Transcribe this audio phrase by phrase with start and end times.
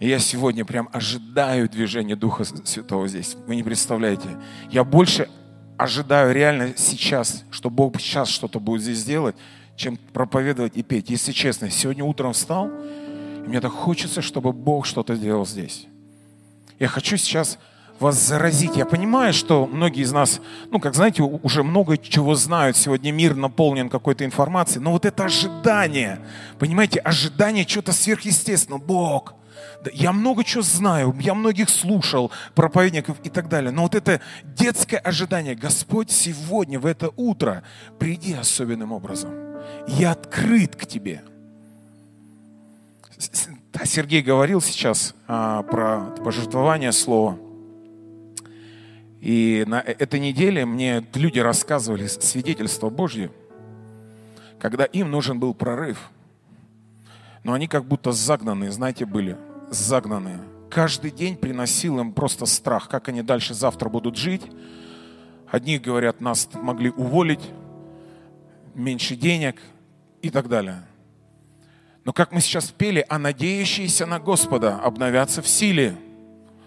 [0.00, 3.36] Я сегодня прям ожидаю движения Духа Святого здесь.
[3.46, 4.28] Вы не представляете.
[4.70, 5.28] Я больше
[5.76, 9.36] ожидаю реально сейчас, что Бог сейчас что-то будет здесь делать,
[9.76, 11.10] чем проповедовать и петь.
[11.10, 15.86] Если честно, сегодня утром встал, и мне так хочется, чтобы Бог что-то делал здесь.
[16.78, 17.58] Я хочу сейчас
[18.00, 18.76] вас заразить.
[18.76, 20.40] Я понимаю, что многие из нас,
[20.70, 22.76] ну, как знаете, уже много чего знают.
[22.76, 24.82] Сегодня мир наполнен какой-то информацией.
[24.82, 26.20] Но вот это ожидание,
[26.58, 28.80] понимаете, ожидание чего-то сверхъестественного.
[28.80, 29.34] Бог,
[29.92, 33.70] я много чего знаю, я многих слушал, проповедников и так далее.
[33.70, 37.62] Но вот это детское ожидание, Господь, сегодня, в это утро,
[37.98, 39.30] приди особенным образом.
[39.86, 41.22] Я открыт к Тебе.
[43.84, 47.38] Сергей говорил сейчас а, про пожертвование слова.
[49.20, 53.30] И на этой неделе мне люди рассказывали свидетельство Божье,
[54.58, 56.10] когда им нужен был прорыв.
[57.44, 59.36] Но они как будто загнанные, знаете, были–
[59.70, 60.40] загнанные.
[60.68, 64.42] Каждый день приносил им просто страх, как они дальше завтра будут жить.
[65.50, 67.50] Одни говорят, нас могли уволить,
[68.74, 69.56] меньше денег
[70.22, 70.82] и так далее.
[72.04, 75.96] Но как мы сейчас пели, а надеющиеся на Господа обновятся в силе.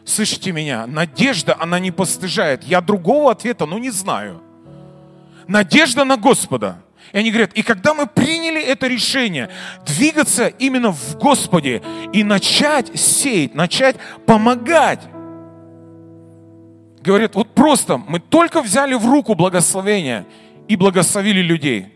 [0.05, 0.85] Слышите меня?
[0.85, 2.63] Надежда, она не постыжает.
[2.63, 4.41] Я другого ответа, ну не знаю.
[5.47, 6.81] Надежда на Господа–
[7.13, 9.49] и они говорят, и когда мы приняли это решение,
[9.85, 14.99] двигаться именно в Господе и начать сеять, начать помогать,
[17.01, 20.25] говорят, вот просто мы только взяли в руку благословение
[20.67, 21.93] и благословили людей.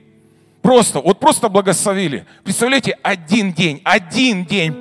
[0.62, 2.28] Просто, вот просто благословили.
[2.44, 4.76] Представляете, один день, один день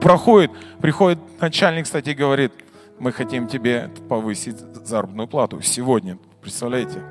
[0.00, 2.52] проходит, приходит начальник, кстати, говорит,
[3.02, 6.18] мы хотим тебе повысить заработную плату сегодня.
[6.40, 7.02] Представляете?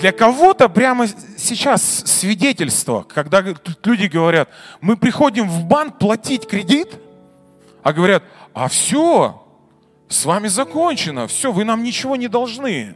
[0.00, 4.48] для кого-то прямо сейчас свидетельство, когда люди говорят,
[4.80, 6.94] мы приходим в банк платить кредит,
[7.82, 8.22] а говорят,
[8.54, 9.44] а все,
[10.08, 12.94] с вами закончено, все, вы нам ничего не должны.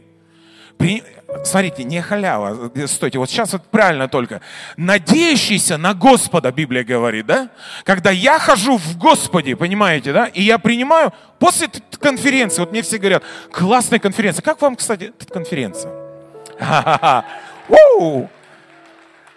[1.43, 4.41] Смотрите, не халява, э, стойте, вот сейчас вот правильно только.
[4.77, 7.49] Надеющийся на Господа, Библия говорит, да?
[7.83, 10.25] Когда я хожу в Господе, понимаете, да?
[10.25, 11.69] И я принимаю, после
[11.99, 14.41] конференции, вот мне все говорят, классная конференция.
[14.41, 15.91] Как вам, кстати, конференция?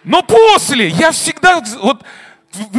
[0.03, 2.03] Но после я всегда, вот,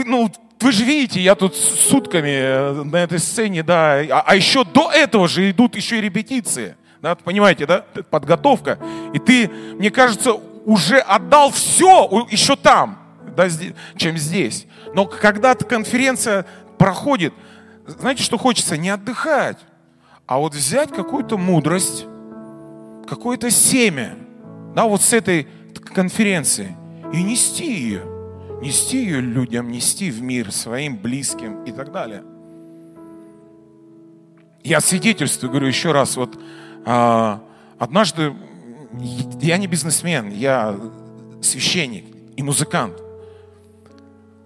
[0.05, 4.65] ну, вы же видите, я тут сутками э, на этой сцене, да, а, а еще
[4.65, 8.79] до этого же идут еще и репетиции, да, понимаете, да, подготовка,
[9.13, 10.33] и ты, мне кажется,
[10.65, 12.99] уже отдал все еще там,
[13.37, 13.47] да,
[13.97, 14.67] чем здесь.
[14.95, 16.47] Но когда конференция
[16.79, 17.35] проходит,
[17.87, 18.79] знаете, что хочется?
[18.79, 19.59] Не отдыхать,
[20.25, 22.07] а вот взять какую-то мудрость,
[23.07, 24.17] какое-то семя,
[24.75, 25.47] да, вот с этой
[25.95, 26.75] конференции
[27.13, 28.03] и нести ее.
[28.63, 32.25] Нести ее людям, нести в мир своим близким и так далее.
[34.63, 36.39] Я свидетельствую, говорю еще раз, вот
[36.85, 38.35] однажды
[39.41, 40.79] я не бизнесмен, я
[41.43, 42.05] священник
[42.37, 43.01] и музыкант.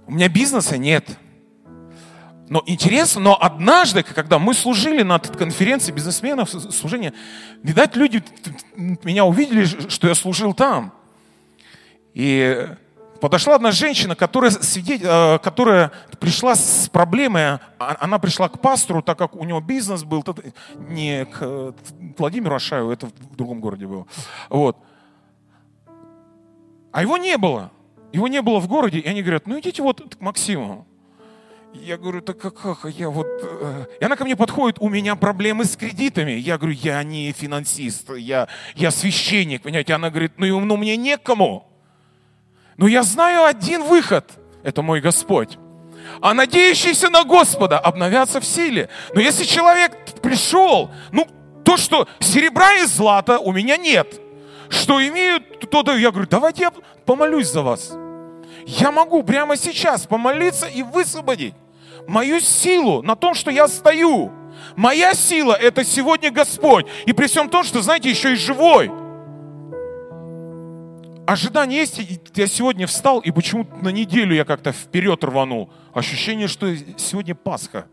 [0.07, 1.19] У меня бизнеса нет.
[2.49, 7.13] Но интересно, но однажды, когда мы служили на конференции бизнесменов, служение,
[7.63, 8.23] видать, люди
[8.75, 10.95] меня увидели, что я служил там.
[12.15, 12.69] И
[13.21, 19.03] подошла одна женщина, которая, свидетель, э, которая пришла с проблемой, а, она пришла к пастору,
[19.03, 20.25] так как у него бизнес был,
[20.77, 21.75] не к
[22.17, 24.07] Владимиру Ашаеву, это в другом городе было.
[24.49, 24.77] Вот.
[26.93, 27.71] А его не было.
[28.13, 30.87] Его не было в городе, и они говорят, ну идите вот к Максиму.
[31.75, 33.27] Я говорю, так как, как я вот...
[33.43, 36.33] Э, и она ко мне подходит, у меня проблемы с кредитами.
[36.33, 39.93] Я говорю, я не финансист, я, я священник, понимаете.
[39.93, 41.69] Она говорит, ну, ну мне некому.
[42.79, 44.25] Но я знаю один выход,
[44.63, 45.59] это мой Господь.
[46.23, 48.89] А надеющиеся на Господа обновятся в силе.
[49.13, 51.27] Но если человек пришел, ну,
[51.65, 54.21] то, что серебра и злата у меня нет.
[54.71, 55.99] Что имеют, то даю.
[55.99, 56.73] Я говорю, давайте я
[57.05, 57.93] помолюсь за вас.
[58.65, 61.55] Я могу прямо сейчас помолиться и высвободить
[62.07, 64.33] мою силу на том, что я стою.
[64.77, 66.87] Моя сила– это сегодня Господь.
[67.07, 68.91] И при всем том, что, знаете, еще и живой.
[71.29, 72.01] Ожидание есть.
[72.37, 75.69] Я сегодня встал, и почему-то на неделю я как-то вперед рванул.
[75.93, 77.87] Ощущение, что сегодня Пасха.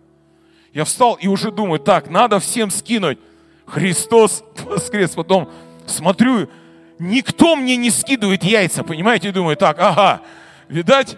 [0.72, 3.20] Я встал и уже думаю, так, надо всем скинуть.
[3.66, 5.12] Христос воскрес.
[5.16, 5.52] Потом
[5.86, 6.50] смотрю,
[6.98, 9.28] никто мне не скидывает яйца, понимаете?
[9.28, 10.22] И думаю, так, ага,
[10.70, 11.18] Видать,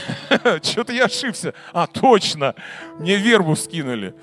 [0.62, 1.52] что-то я ошибся.
[1.74, 2.54] А, точно,
[2.98, 4.14] мне вербу скинули.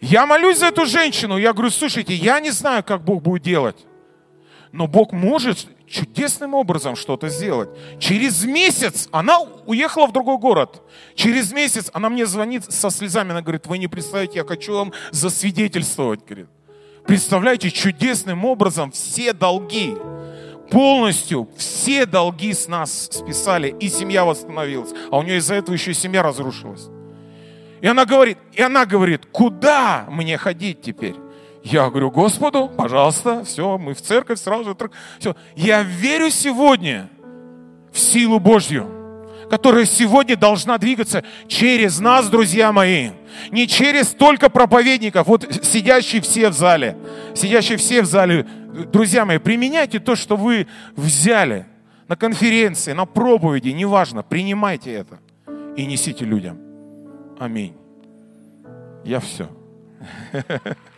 [0.00, 1.38] Я молюсь за эту женщину.
[1.38, 3.87] Я говорю, слушайте, я не знаю, как Бог будет делать.
[4.72, 7.70] Но Бог может чудесным образом что-то сделать.
[7.98, 10.82] Через месяц она уехала в другой город.
[11.14, 13.30] Через месяц она мне звонит со слезами.
[13.30, 16.24] Она говорит, вы не представляете, я хочу вам засвидетельствовать.
[16.24, 16.48] Говорит,
[17.06, 19.94] представляете, чудесным образом все долги,
[20.70, 24.90] полностью все долги с нас списали, и семья восстановилась.
[25.10, 26.88] А у нее из-за этого еще и семья разрушилась.
[27.80, 31.14] И она говорит, и она говорит, куда мне ходить теперь?
[31.62, 34.76] Я говорю, Господу, пожалуйста, все, мы в церковь сразу же.
[35.18, 35.36] Все.
[35.56, 37.10] Я верю сегодня
[37.92, 38.86] в силу Божью,
[39.50, 43.10] которая сегодня должна двигаться через нас, друзья мои.
[43.50, 46.96] Не через только проповедников, вот сидящие все в зале.
[47.34, 48.46] Сидящие все в зале.
[48.92, 50.66] Друзья мои, применяйте то, что вы
[50.96, 51.66] взяли
[52.06, 55.18] на конференции, на проповеди, неважно, принимайте это
[55.76, 56.58] и несите людям.
[57.38, 57.74] Аминь.
[59.04, 59.48] Я все.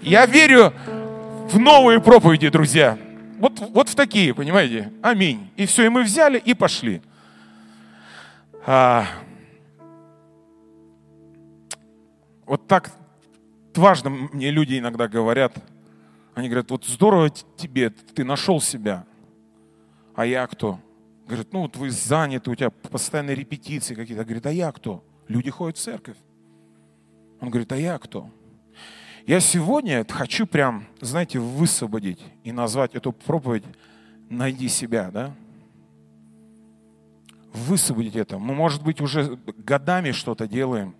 [0.00, 0.72] Я верю
[1.48, 2.98] в новые проповеди, друзья.
[3.38, 4.92] Вот, вот в такие, понимаете?
[5.02, 5.50] Аминь.
[5.56, 7.02] И все, и мы взяли и пошли.
[8.66, 9.06] А,
[12.46, 12.92] вот так
[13.74, 15.54] важно мне люди иногда говорят.
[16.34, 19.04] Они говорят, вот здорово тебе, ты нашел себя.
[20.14, 20.78] А я кто?
[21.26, 24.24] Говорят, ну вот вы заняты, у тебя постоянные репетиции какие-то.
[24.24, 25.04] Говорит, а я кто?
[25.28, 26.16] Люди ходят в церковь.
[27.40, 28.30] Он говорит, а я кто?
[29.26, 33.64] Я сегодня хочу прям, знаете, высвободить и назвать эту проповедь
[34.28, 35.32] «Найди себя», да?
[37.52, 38.38] Высвободить это.
[38.38, 40.96] Мы, может быть, уже годами что-то делаем.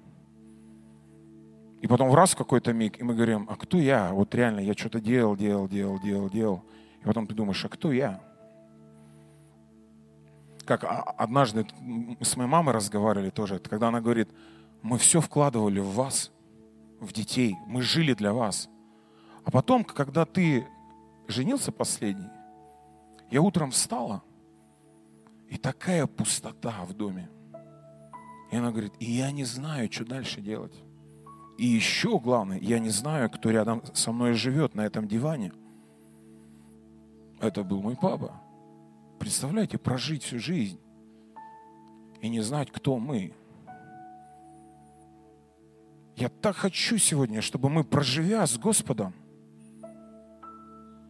[1.80, 4.12] И потом в раз какой-то миг, и мы говорим, а кто я?
[4.12, 6.64] Вот реально, я что-то делал, делал, делал, делал, делал.
[7.00, 8.20] И потом ты думаешь, а кто я?
[10.64, 10.84] Как
[11.16, 14.28] однажды мы с моей мамой разговаривали тоже, когда она говорит,
[14.80, 16.30] мы все вкладывали в вас–
[17.02, 18.68] в детей, мы жили для вас.
[19.44, 20.66] А потом, когда ты
[21.28, 22.30] женился последний,
[23.30, 24.22] я утром встала,
[25.48, 27.28] и такая пустота в доме.
[28.50, 30.74] И она говорит, и я не знаю, что дальше делать.
[31.58, 35.52] И еще главное, я не знаю, кто рядом со мной живет на этом диване.
[37.40, 38.40] Это был мой папа.
[39.18, 40.80] Представляете, прожить всю жизнь
[42.20, 43.34] и не знать, кто мы.
[46.16, 49.14] Я так хочу сегодня, чтобы мы, проживя с Господом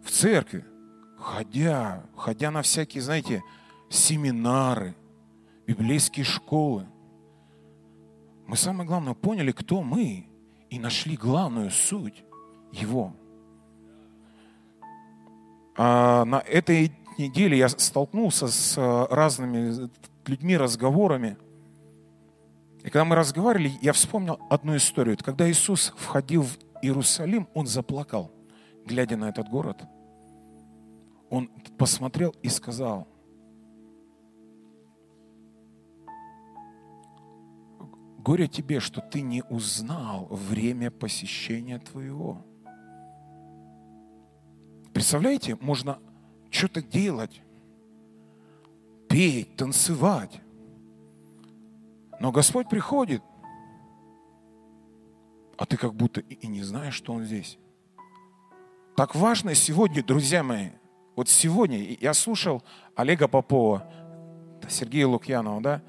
[0.05, 0.65] в церкви,
[1.19, 3.43] ходя, ходя на всякие, знаете,
[3.89, 4.95] семинары,
[5.67, 6.87] библейские школы,
[8.47, 10.27] мы самое главное поняли, кто мы,
[10.71, 12.25] и нашли главную суть
[12.73, 13.15] Его.
[15.77, 18.77] А на этой неделе я столкнулся с
[19.11, 19.91] разными
[20.27, 21.37] людьми, разговорами–
[22.84, 25.14] и когда мы разговаривали, я вспомнил одну историю.
[25.14, 28.32] Это когда Иисус входил в Иерусалим, он заплакал,
[28.84, 29.82] глядя на этот город.
[31.31, 31.49] Он
[31.79, 33.06] посмотрел и сказал,
[38.19, 42.44] горе тебе, что ты не узнал время посещения твоего.
[44.93, 45.99] Представляете, можно
[46.50, 47.43] что-то делать,
[49.08, 50.40] петь, танцевать,
[52.23, 53.21] но Господь приходит,
[55.59, 57.59] а ты как будто и не знаешь, что Он здесь.
[58.94, 60.69] Так важно сегодня, друзья мои,
[61.17, 62.63] вот сегодня я слушал
[62.94, 63.93] Олега Попова,
[64.69, 65.82] Сергея Лукьянова, да,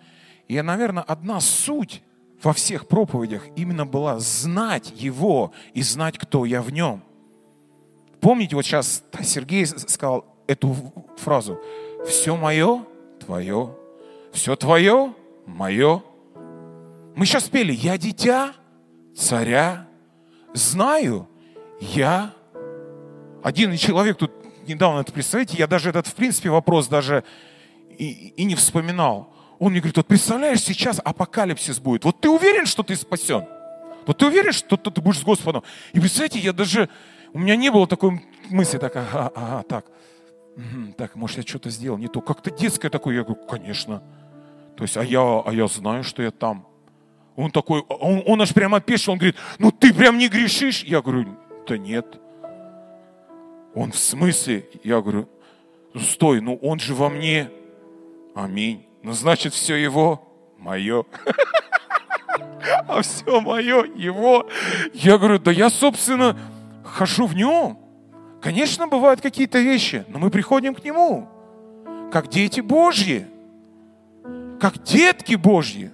[0.48, 2.02] и, наверное, одна суть
[2.42, 7.04] во всех проповедях именно была знать Его и знать, кто я в Нем.
[8.22, 10.76] Помните, вот сейчас Сергей сказал эту
[11.16, 11.60] фразу.
[12.08, 12.84] Все мое,
[13.20, 13.78] твое.
[14.32, 15.14] Все твое,
[15.46, 16.02] мое.
[17.16, 18.54] Мы сейчас пели, я дитя
[19.16, 19.88] царя,
[20.54, 21.28] знаю,
[21.80, 22.34] я.
[23.44, 24.32] Один человек тут
[24.68, 27.24] недавно это, представляете, я даже этот, в принципе, вопрос даже
[27.98, 29.32] и, и не вспоминал.
[29.60, 32.04] Он мне говорит, вот представляешь, сейчас апокалипсис будет.
[32.04, 33.46] Вот ты уверен, что ты спасен?
[34.08, 35.64] Вот ты уверен, что ты будешь с Господом?
[35.94, 36.90] И представляете, я даже,
[37.32, 39.86] у меня не было такой мысли, так, ага, ага, так,
[40.98, 42.22] так, может, я что-то сделал не то.
[42.22, 44.02] Как-то детское такое, я говорю, конечно.
[44.76, 46.68] То есть, а я, а я знаю, что я там.
[47.36, 50.84] Он такой, он, он аж прямо опешил, он говорит, ну ты прям не грешишь?
[50.84, 51.26] Я говорю,
[51.68, 52.20] да нет.
[53.74, 54.68] Он в смысле?
[54.84, 55.28] Я говорю,
[56.00, 57.50] стой, ну он же во мне.
[58.36, 58.86] Аминь.
[59.02, 60.22] Ну значит все его
[60.58, 61.06] мое.
[62.88, 64.48] А все мое его.
[64.94, 66.38] Я говорю, да я, собственно,
[66.84, 67.78] хожу в нем.
[68.42, 71.30] Конечно, бывают какие-то вещи, но мы приходим к нему,
[72.12, 73.26] как дети Божьи,
[74.60, 75.92] как детки Божьи.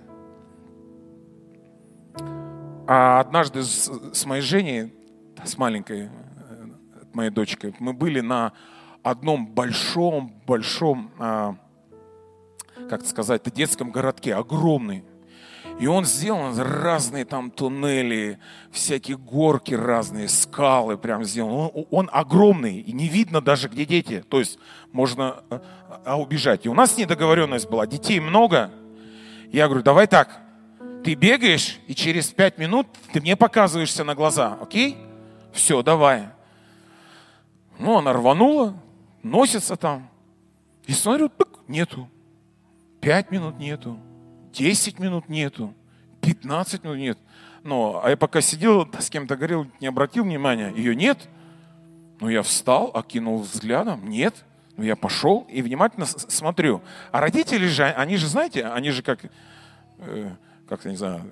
[2.92, 4.92] А однажды с, с моей Женей,
[5.46, 6.10] с маленькой э,
[7.14, 8.54] моей дочкой, мы были на
[9.04, 11.56] одном большом-большом, а,
[12.90, 15.04] как сказать, детском городке, огромный.
[15.80, 18.40] И он сделан разные там туннели,
[18.72, 21.70] всякие горки разные, скалы прям сделан.
[21.72, 24.26] Он, он огромный, и не видно даже, где дети.
[24.28, 24.58] То есть
[24.92, 25.62] можно а,
[26.06, 26.66] а, убежать.
[26.66, 28.72] И у нас недоговоренность была, детей много.
[29.52, 30.49] Я говорю, давай так,
[31.10, 34.96] ты бегаешь, и через пять минут ты мне показываешься на глаза, окей?
[35.52, 36.28] Все, давай.
[37.80, 38.76] Ну, она рванула,
[39.24, 40.08] носится там.
[40.86, 42.08] И смотрю, так, нету.
[43.02, 43.98] Пять минут нету.
[44.54, 45.74] 10 минут нету,
[46.22, 47.18] 15 минут нет.
[47.64, 51.28] Но, а я пока сидел, с кем-то говорил, не обратил внимания, ее нет.
[52.20, 54.46] Ну, я встал, окинул взглядом, нет.
[54.78, 56.84] Ну, я пошел и внимательно смотрю.
[57.12, 59.22] А родители же, они же, знаете, они же как,
[59.98, 60.36] э,
[60.70, 61.24] как не знаю,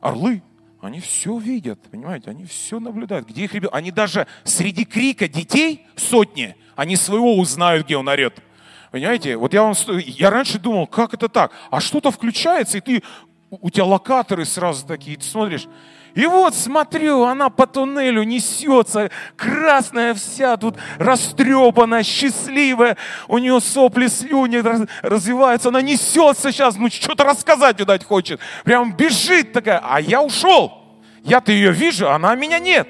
[0.00, 0.42] орлы.
[0.82, 3.26] Они все видят, понимаете, они все наблюдают.
[3.26, 3.74] Где их ребенок?
[3.74, 8.42] Они даже среди крика детей сотни, они своего узнают, где он орет.
[8.90, 9.36] Понимаете?
[9.36, 11.52] Вот я вам я раньше думал, как это так?
[11.70, 13.02] А что-то включается, и ты
[13.48, 15.66] у тебя локаторы сразу такие, ты смотришь.
[16.14, 22.96] И вот смотрю, она по туннелю несется, красная вся, тут растрепанная, счастливая,
[23.28, 24.62] у нее сопли, слюни
[25.02, 28.40] развиваются, она несется сейчас, ну что-то рассказать, видать, хочет.
[28.64, 30.78] Прям бежит такая, а я ушел.
[31.22, 32.88] Я-то ее вижу, а она меня нет.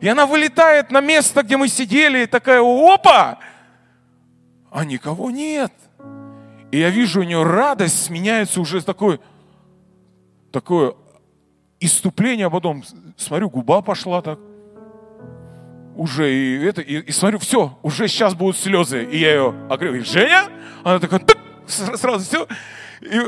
[0.00, 3.38] И она вылетает на место, где мы сидели, и такая, опа,
[4.70, 5.72] а никого нет.
[6.70, 9.20] И я вижу, у нее радость сменяется уже такой,
[10.52, 10.94] такое
[11.80, 12.84] иступление, а потом
[13.16, 14.38] смотрю, губа пошла так.
[15.96, 19.04] Уже и это, и, и смотрю, все, уже сейчас будут слезы.
[19.04, 20.48] И я ее огребаю, Женя?
[20.84, 21.20] Она такая,
[21.66, 22.46] сразу все.
[23.00, 23.20] И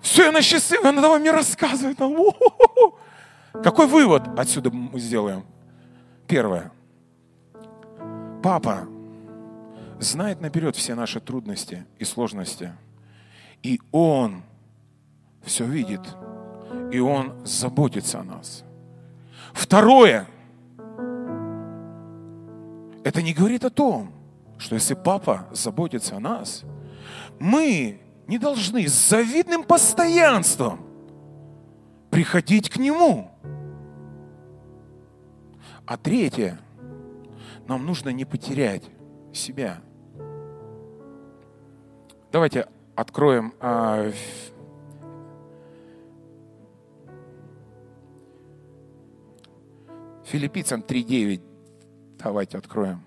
[0.00, 1.98] все, она счастливая, она давай мне рассказывает.
[3.64, 5.44] Какой вывод отсюда мы сделаем?
[6.26, 6.70] Первое.
[8.42, 8.86] Папа
[9.98, 12.72] знает наперед все наши трудности и сложности.
[13.62, 14.44] И Он
[15.42, 16.02] все видит.
[16.92, 18.64] И Он заботится о нас.
[19.52, 20.26] Второе.
[23.04, 24.12] Это не говорит о том,
[24.58, 26.64] что если папа заботится о нас,
[27.38, 30.80] мы не должны с завидным постоянством
[32.10, 33.30] приходить к нему.
[35.86, 36.58] А третье,
[37.66, 38.82] нам нужно не потерять
[39.32, 39.80] себя.
[42.30, 44.10] Давайте откроем а,
[50.30, 51.40] Филиппийцам 3.9.
[52.22, 53.02] Давайте откроем.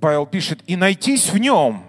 [0.00, 1.84] Павел пишет, и найтись в нем,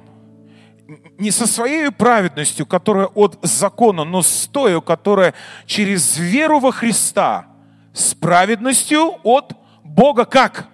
[1.17, 5.33] не со своей праведностью, которая от закона, но с той, которая
[5.65, 7.47] через веру во Христа,
[7.93, 10.67] с праведностью от Бога как?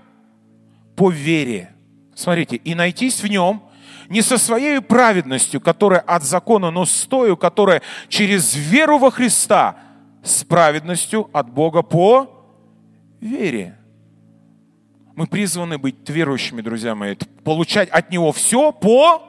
[0.96, 1.74] По вере.
[2.16, 3.64] Смотрите, и найтись в нем
[4.10, 9.78] не со своей праведностью, которая от закона, но с той, которая через веру во Христа,
[10.24, 12.30] с праведностью от Бога по
[13.20, 13.78] вере.
[15.16, 19.22] Мы призваны быть верующими, друзья мои, получать от Него все по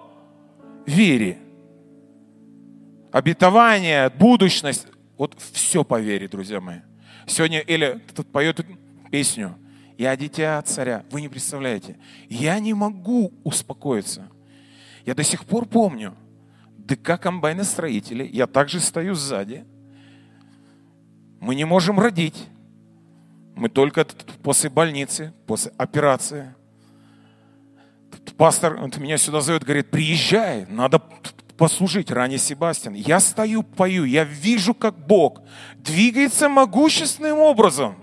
[0.86, 1.38] вере.
[3.12, 6.78] Обетование, будущность, вот все по вере, друзья мои.
[7.26, 8.60] Сегодня Эля тут поет
[9.10, 9.56] песню
[9.96, 11.04] «Я дитя царя».
[11.10, 11.96] Вы не представляете.
[12.28, 14.28] Я не могу успокоиться.
[15.04, 16.14] Я до сих пор помню
[16.78, 18.28] ДК комбайностроителей.
[18.28, 19.64] Я также стою сзади.
[21.40, 22.46] Мы не можем родить.
[23.54, 24.06] Мы только
[24.42, 26.54] после больницы, после операции
[28.36, 31.00] пастор меня сюда зовет, говорит, приезжай, надо
[31.56, 32.94] послужить ранее Себастьян.
[32.94, 35.42] Я стою, пою, я вижу, как Бог
[35.76, 37.96] двигается могущественным образом.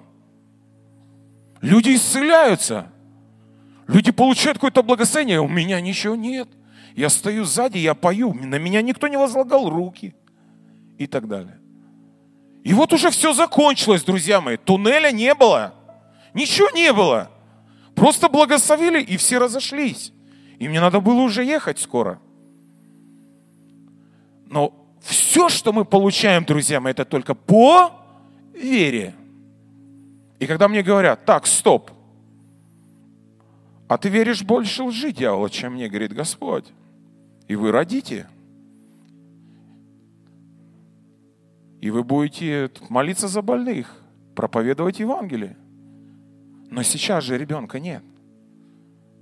[1.61, 2.87] Люди исцеляются.
[3.87, 6.47] Люди получают какое-то благословение, у меня ничего нет.
[6.95, 10.13] Я стою сзади, я пою, на меня никто не возлагал руки
[10.97, 11.59] и так далее.
[12.63, 14.57] И вот уже все закончилось, друзья мои.
[14.57, 15.73] Туннеля не было.
[16.33, 17.31] Ничего не было.
[17.95, 20.13] Просто благословили, и все разошлись.
[20.59, 22.19] И мне надо было уже ехать скоро.
[24.45, 27.91] Но все, что мы получаем, друзья мои, это только по
[28.53, 29.15] вере.
[30.39, 31.91] И когда мне говорят, так, стоп,
[33.87, 36.65] а ты веришь больше лжи дьявола, чем мне, говорит Господь.
[37.51, 38.29] И вы родите.
[41.81, 43.93] И вы будете молиться за больных,
[44.35, 45.57] проповедовать Евангелие.
[46.69, 48.03] Но сейчас же ребенка нет.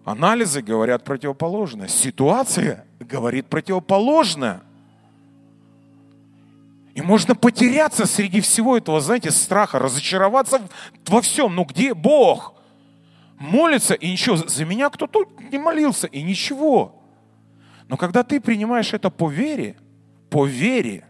[0.06, 1.88] Анализы говорят противоположное.
[1.88, 4.62] Ситуация говорит противоположное.
[6.94, 10.62] И можно потеряться среди всего этого, знаете, страха, разочароваться
[11.08, 11.56] во всем.
[11.56, 12.54] Ну где Бог?
[13.40, 14.36] Молится и ничего.
[14.36, 16.99] За меня кто-то не молился и ничего.
[17.90, 19.76] Но когда ты принимаешь это по вере,
[20.30, 21.06] по вере,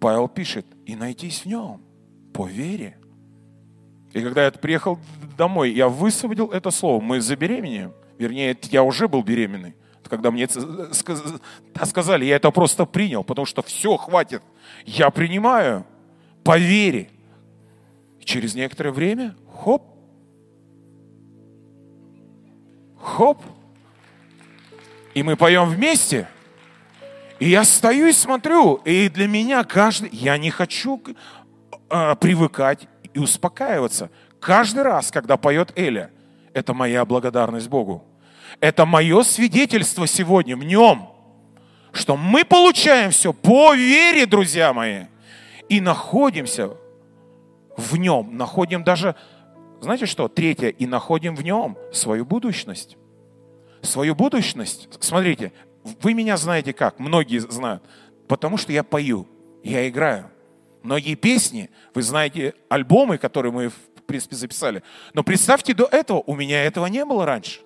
[0.00, 1.82] Павел пишет, и найтись в нем,
[2.32, 2.96] по вере.
[4.12, 4.98] И когда я приехал
[5.36, 7.92] домой, я высвободил это слово, мы забеременеем.
[8.18, 9.74] Вернее, я уже был беременный
[10.12, 14.42] когда мне сказали, я это просто принял, потому что все, хватит.
[14.84, 15.86] Я принимаю
[16.44, 17.08] по вере.
[18.22, 19.82] Через некоторое время, хоп,
[23.00, 23.42] хоп,
[25.14, 26.28] и мы поем вместе.
[27.38, 31.02] И я стою и смотрю, и для меня каждый, я не хочу
[31.90, 34.10] э, привыкать и успокаиваться.
[34.40, 36.10] Каждый раз, когда поет Эля,
[36.54, 38.04] это моя благодарность Богу.
[38.60, 41.08] Это мое свидетельство сегодня в нем,
[41.92, 45.06] что мы получаем все по вере, друзья мои,
[45.68, 46.70] и находимся
[47.76, 49.16] в нем, находим даже,
[49.80, 52.96] знаете что, третье, и находим в нем свою будущность.
[53.82, 55.52] Свою будущность, смотрите,
[56.00, 57.82] вы меня знаете как, многие знают,
[58.28, 59.26] потому что я пою,
[59.64, 60.30] я играю.
[60.82, 64.82] Многие песни, вы знаете альбомы, которые мы, в принципе, записали.
[65.14, 67.60] Но представьте, до этого у меня этого не было раньше.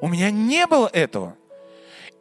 [0.00, 1.36] У меня не было этого.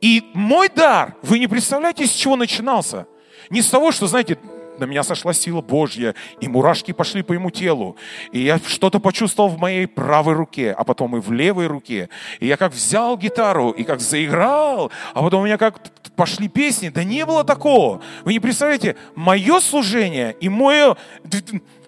[0.01, 3.07] И мой дар, вы не представляете, с чего начинался.
[3.49, 4.37] Не с того, что, знаете,
[4.79, 7.95] на меня сошла сила Божья, и мурашки пошли по ему телу.
[8.31, 12.09] И я что-то почувствовал в моей правой руке, а потом и в левой руке.
[12.39, 15.79] И я как взял гитару и как заиграл, а потом у меня как
[16.15, 16.89] пошли песни.
[16.89, 18.01] Да не было такого.
[18.23, 20.95] Вы не представляете, мое служение и мое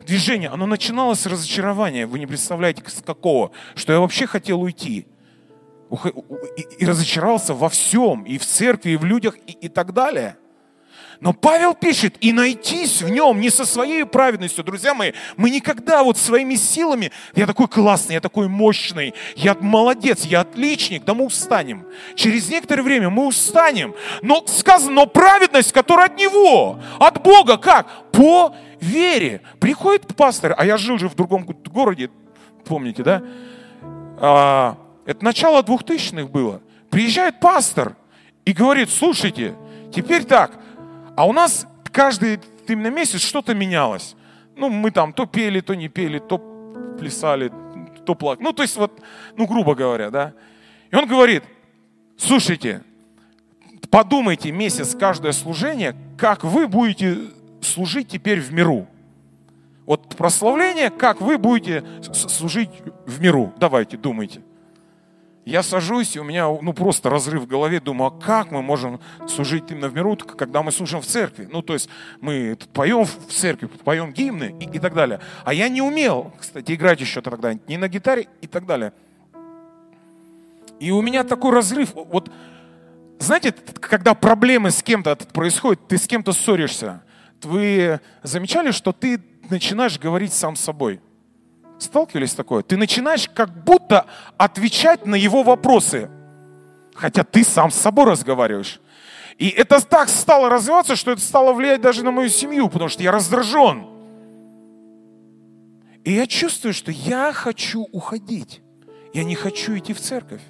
[0.06, 2.08] движение, оно начиналось с разочарования.
[2.08, 3.52] Вы не представляете, с какого.
[3.76, 5.08] Что я вообще хотел уйти
[6.80, 10.38] и разочаровался во всем, и в церкви, и в людях, и, и так далее.
[11.20, 14.64] Но Павел пишет, и найтись в нем не со своей праведностью.
[14.64, 20.26] Друзья мои, мы никогда вот своими силами, я такой классный, я такой мощный, я молодец,
[20.26, 21.86] я отличник, да мы устанем.
[22.16, 23.96] Через некоторое время мы устанем.
[24.22, 28.12] Но сказано, но праведность, которая от него, от Бога, как?
[28.12, 29.42] По вере.
[29.60, 32.10] Приходит пастор, а я жил же в другом городе,
[32.66, 33.24] помните, да?
[34.20, 36.62] А, это начало двухтысячных было.
[36.90, 37.96] Приезжает пастор
[38.46, 39.56] и говорит, слушайте,
[39.94, 40.60] теперь так,
[41.18, 44.16] а у нас каждый именно месяц что-то менялось.
[44.56, 46.38] Ну, мы там то пели, то не пели, то
[47.00, 47.52] плясали,
[48.06, 48.44] то плакали.
[48.44, 49.02] Ну, то есть вот,
[49.36, 50.34] ну, грубо говоря, да.
[50.92, 51.44] И он говорит,
[52.18, 52.84] слушайте,
[53.90, 57.18] подумайте месяц каждое служение, как вы будете
[57.62, 58.88] служить теперь в миру.
[59.88, 62.70] Вот прославление, как вы будете служить
[63.08, 63.56] в миру.
[63.58, 64.42] Давайте, думайте.
[65.48, 69.00] Я сажусь, и у меня ну, просто разрыв в голове, думаю, а как мы можем
[69.30, 71.48] служить именно в миру, когда мы служим в церкви?
[71.50, 71.88] Ну, то есть
[72.20, 75.22] мы поем в церкви, поем гимны и, и так далее.
[75.46, 78.92] А я не умел, кстати, играть еще тогда ни на гитаре и так далее.
[80.82, 81.94] И у меня такой разрыв.
[81.94, 82.30] Вот,
[83.18, 87.04] знаете, когда проблемы с кем-то происходят, ты с кем-то ссоришься,
[87.42, 91.00] вы замечали, что ты начинаешь говорить сам с собой–
[91.80, 92.64] Сталкивались с такое?
[92.64, 94.06] Ты начинаешь как будто
[94.38, 96.10] отвечать на его вопросы,
[96.96, 98.82] хотя ты сам с собой разговариваешь.
[99.38, 103.04] И это так стало развиваться, что это стало влиять даже на мою семью, потому что
[103.04, 103.86] я раздражен.
[106.04, 108.62] И я чувствую, что я хочу уходить.
[109.14, 110.42] Я не хочу идти в церковь.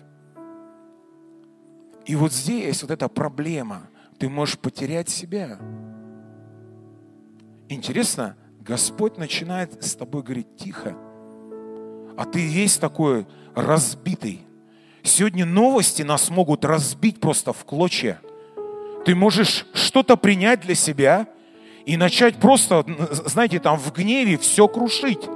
[2.06, 3.90] И вот здесь вот эта проблема.
[4.18, 5.60] Ты можешь потерять себя.
[7.68, 10.96] Интересно, Господь начинает с тобой говорить тихо
[12.18, 13.26] а ты весь такой
[13.56, 14.46] разбитый.
[15.04, 18.20] Сегодня новости нас могут разбить просто в клочья.
[19.06, 21.28] Ты можешь что-то принять для себя
[21.86, 22.86] и начать просто,
[23.26, 25.30] знаете, там в гневе все крушить.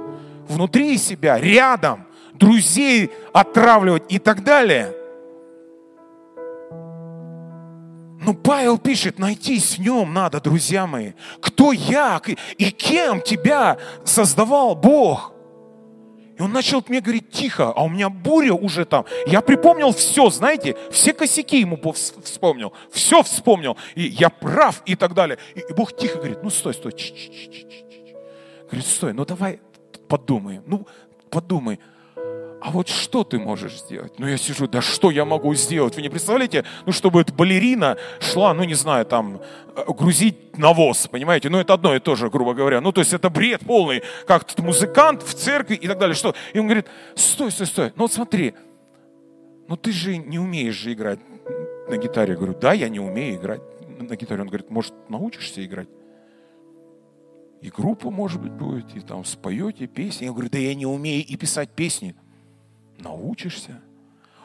[0.48, 4.92] Внутри себя, рядом, друзей отравливать и так далее.
[8.20, 11.12] Но Павел пишет, найтись в нем надо, друзья мои.
[11.40, 12.20] Кто я
[12.58, 15.31] и кем тебя создавал Бог?
[16.42, 19.04] Он начал мне говорить тихо, а у меня буря уже там.
[19.26, 23.76] Я припомнил все, знаете, все косяки ему вспомнил, все вспомнил.
[23.94, 25.38] И я прав и так далее.
[25.54, 26.92] И, и Бог тихо говорит, ну стой, стой.
[26.92, 29.60] Ч -ч -ч Говорит, стой, ну давай
[30.08, 30.84] подумай, ну
[31.30, 31.78] подумай.
[32.64, 34.12] А вот что ты можешь сделать?
[34.18, 35.96] Ну, я сижу, да что я могу сделать?
[35.96, 39.40] Вы не представляете, ну, чтобы эта балерина шла, ну, не знаю, там,
[39.74, 41.48] э, грузить навоз, понимаете?
[41.48, 42.80] Ну, это одно и то же, грубо говоря.
[42.80, 46.14] Ну, то есть это бред полный, как тут музыкант в церкви и так далее.
[46.14, 46.36] Что?
[46.52, 48.54] И он говорит, стой, стой, стой, ну, вот смотри,
[49.66, 51.18] ну, ты же не умеешь же играть
[51.88, 52.34] на гитаре.
[52.34, 53.62] Я говорю, да, я не умею играть
[53.98, 54.40] на гитаре.
[54.40, 55.88] Он говорит, может, научишься играть?
[57.60, 60.26] И группа, может быть, будет, и там споете песни.
[60.26, 62.14] Я говорю, да я не умею и писать песни.
[63.02, 63.80] Научишься.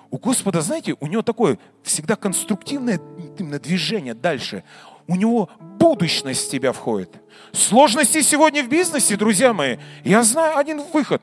[0.10, 3.00] У Господа, знаете, у него такое всегда конструктивное
[3.38, 4.64] именно движение дальше.
[5.08, 7.12] У него будущность в тебя входит.
[7.52, 11.22] Сложности сегодня в бизнесе, друзья мои, я знаю один выход.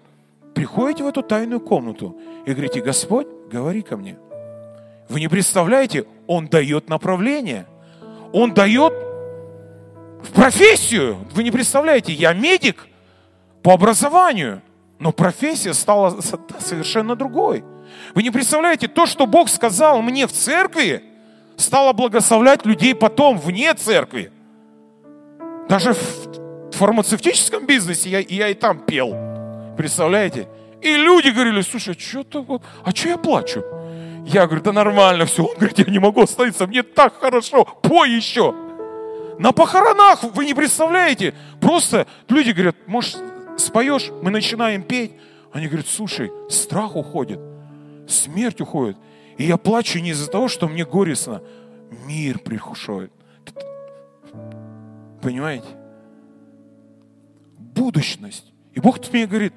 [0.55, 2.17] Приходите в эту тайную комнату
[2.47, 4.17] и говорите, Господь, говори ко мне.
[5.09, 7.67] Вы не представляете, Он дает направление.
[8.33, 8.93] Он дает
[10.23, 11.19] в профессию.
[11.33, 12.87] Вы не представляете, я медик
[13.63, 14.63] по образованию,
[14.99, 16.21] но профессия стала
[16.59, 17.65] совершенно другой.
[18.15, 21.03] Вы не представляете, то, что Бог сказал мне в церкви,
[21.57, 24.33] стало благословлять людей потом вне церкви.
[25.69, 29.15] Даже в фармацевтическом бизнесе я, я и там пел.
[29.77, 30.49] Представляете?
[30.83, 33.65] И люди говорили, слушай, что ты вот, а что я плачу?
[34.27, 35.45] Я говорю, да нормально все.
[35.45, 38.55] Он говорит, я не могу остановиться, мне так хорошо, пой еще.
[39.39, 43.19] На похоронах, вы не представляете, просто люди говорят, может,
[43.57, 45.13] споешь, мы начинаем петь.
[45.53, 47.39] Они говорят, слушай, страх уходит,
[48.09, 48.97] смерть уходит.
[49.37, 51.43] И я плачу не из-за того, что мне горестно.
[52.07, 53.13] Мир приходит.
[55.23, 55.67] Понимаете?
[57.59, 58.53] Будущность.
[58.73, 59.55] И Бог тут мне говорит,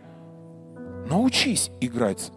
[1.08, 2.32] научись играть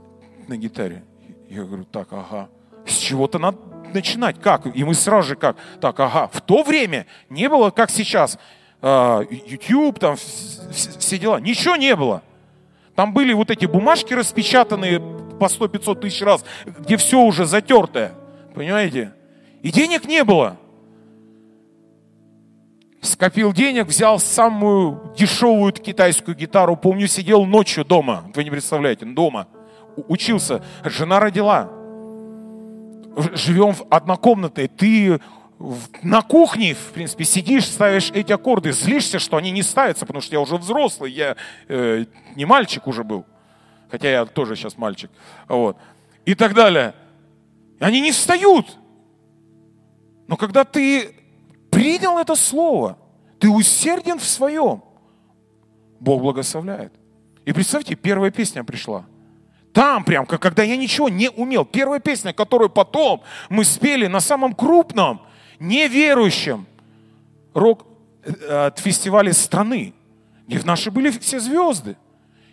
[0.49, 1.05] на гитаре.
[1.49, 2.49] Я говорю, так, ага.
[2.87, 3.59] С чего-то надо
[3.93, 4.41] начинать.
[4.41, 4.67] Как?
[4.75, 5.57] И мы сразу же как?
[5.81, 6.29] Так, ага.
[6.33, 8.39] В то время не было, как сейчас,
[8.83, 11.39] YouTube, там все дела.
[11.41, 12.23] Ничего не было.
[12.95, 18.13] Там были вот эти бумажки распечатанные по 100-500 тысяч раз, где все уже затертое.
[18.55, 19.13] Понимаете?
[19.63, 20.57] И денег не было.
[23.01, 26.77] Скопил денег, взял самую дешевую китайскую гитару.
[26.77, 28.25] Помню, сидел ночью дома.
[28.35, 29.49] Вы не представляете, дома.
[30.09, 30.63] Учился.
[30.85, 31.71] Жена родила
[33.33, 35.21] живем в однокомнатной, ты
[36.03, 40.35] на кухне, в принципе, сидишь, ставишь эти аккорды, злишься, что они не ставятся, потому что
[40.35, 41.37] я уже взрослый, я
[41.69, 43.27] э, не мальчик уже был,
[43.91, 45.11] хотя я тоже сейчас мальчик,
[45.49, 45.77] вот,
[46.25, 46.95] и так далее.
[47.79, 48.79] Они не встают.
[50.27, 51.15] Но когда ты
[51.71, 52.99] принял это слово,
[53.39, 54.83] ты усерден в своем,
[55.99, 56.93] Бог благословляет.
[57.45, 59.05] И представьте, первая песня пришла–
[59.73, 61.65] там прям, когда я ничего не умел.
[61.65, 65.23] Первая песня, которую потом мы спели на самом крупном,
[65.61, 66.67] неверующем
[67.55, 69.95] рок-фестивале страны,
[70.47, 71.97] где в наши были все звезды.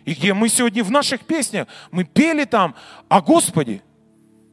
[0.04, 2.74] И где мы сегодня в наших песнях, мы пели там
[3.08, 3.82] о Господе.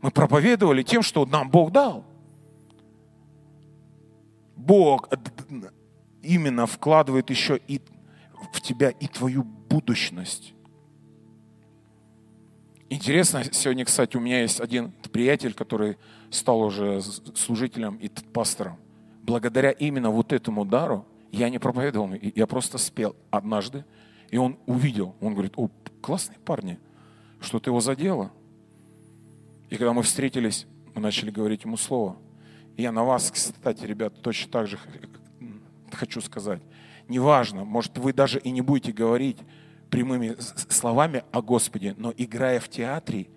[0.02, 2.04] Мы проповедовали тем, что нам Бог дал.
[4.56, 5.10] Бог
[6.22, 7.80] именно вкладывает еще и
[8.52, 10.54] в тебя и твою будущность.
[12.90, 15.98] Интересно, сегодня, кстати, у меня есть один приятель, который
[16.36, 18.78] стал уже служителем и пастором.
[19.24, 23.86] Благодаря именно вот этому дару я не проповедовал, я просто спел однажды,
[24.30, 25.70] и он увидел, он говорит, о,
[26.02, 26.80] классные парни,
[27.40, 28.32] что-то его задело.
[29.70, 32.18] И когда мы встретились, мы начали говорить ему слово.
[32.78, 34.78] И я на вас, кстати, ребят, точно так же
[35.92, 36.62] хочу сказать.
[37.08, 39.38] Неважно, может, вы даже и не будете говорить,
[39.90, 40.36] прямыми
[40.70, 43.28] словами о Господе, но играя в театре,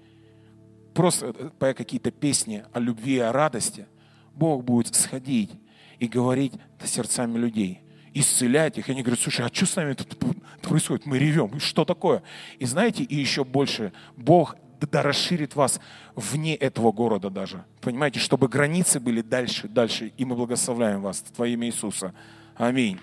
[0.99, 3.87] просто э, поя какие-то песни о любви о радости,
[4.35, 5.53] Бог будет сходить
[6.01, 7.83] и говорить сердцами людей,
[8.15, 8.89] исцелять их.
[8.89, 10.19] И они говорят, слушай, а что с нами тут
[10.61, 11.07] происходит?
[11.07, 12.25] Мы ревем, что такое?
[12.59, 15.81] И знаете, и еще больше, Бог да расширит вас
[16.17, 17.65] вне этого города даже.
[17.81, 20.13] Понимаете, чтобы границы были дальше, дальше.
[20.17, 22.13] И мы благословляем вас во имя Иисуса.
[22.57, 22.99] Аминь.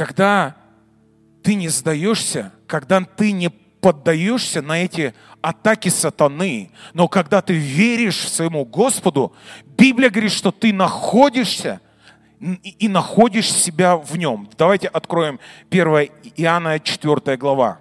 [0.00, 0.56] когда
[1.42, 8.28] ты не сдаешься, когда ты не поддаешься на эти атаки сатаны, но когда ты веришь
[8.28, 11.80] своему Господу, Библия говорит, что ты находишься
[12.64, 14.48] и находишь себя в нем.
[14.56, 15.86] Давайте откроем 1
[16.36, 17.80] Иоанна 4 глава.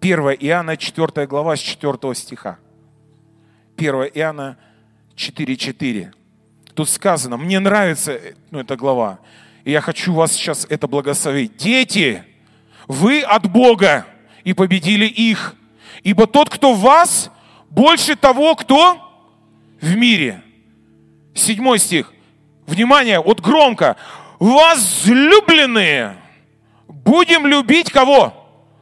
[0.00, 2.58] 1 Иоанна 4 глава с 4 стиха.
[3.76, 4.56] 1 Иоанна
[5.16, 6.12] 4.4.
[6.74, 8.18] Тут сказано, мне нравится
[8.50, 9.20] ну, эта глава.
[9.64, 11.56] И я хочу вас сейчас это благословить.
[11.56, 12.24] Дети,
[12.90, 14.04] вы от Бога
[14.42, 15.54] и победили их.
[16.02, 17.30] Ибо тот, кто в вас,
[17.70, 18.98] больше того, кто
[19.80, 20.42] в мире.
[21.32, 22.12] Седьмой стих.
[22.66, 23.96] Внимание, вот громко.
[24.40, 26.16] Возлюбленные,
[26.88, 28.34] будем любить кого?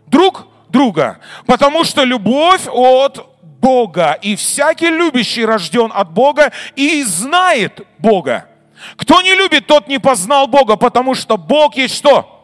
[0.07, 1.19] Друг друга.
[1.45, 4.13] Потому что любовь от Бога.
[4.23, 8.49] И всякий любящий рожден от Бога и знает Бога.
[8.97, 12.38] Кто не любит, тот не познал Бога, потому что Бог есть что?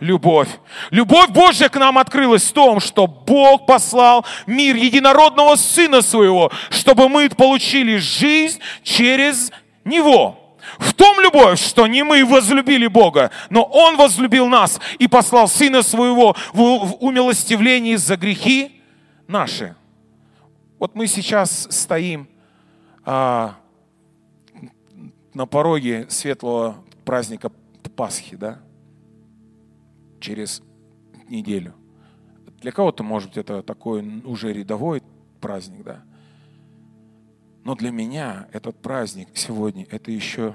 [0.00, 0.48] Любовь.
[0.90, 7.08] Любовь Божья к нам открылась в том, что Бог послал мир единородного Сына Своего, чтобы
[7.08, 9.50] мы получили жизнь через
[9.84, 10.56] Него.
[10.78, 15.82] В том любовь, что не мы возлюбили Бога, но Он возлюбил нас и послал Сына
[15.82, 18.80] Своего в умилостивлении за грехи
[19.26, 19.74] наши.
[20.78, 22.28] Вот мы сейчас стоим
[23.04, 23.56] а,
[25.34, 27.50] на пороге светлого праздника
[27.96, 28.60] Пасхи, да?
[30.20, 30.62] Через
[31.28, 31.74] неделю.
[32.60, 35.02] Для кого-то, может быть, это такой уже рядовой
[35.40, 36.02] праздник, да?
[37.64, 40.54] Но для меня этот праздник сегодня, это еще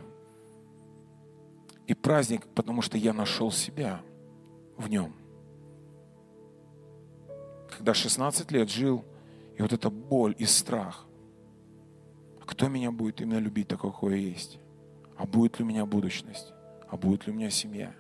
[1.88, 4.02] и праздник, потому что я нашел себя
[4.78, 5.14] в нем.
[7.70, 9.06] Когда 16 лет жил,
[9.58, 11.06] и вот эта боль и страх.
[12.46, 14.60] Кто меня будет именно любить такой, какой я есть?
[15.16, 16.52] А будет ли у меня будущность?
[16.90, 17.94] А будет ли у меня семья?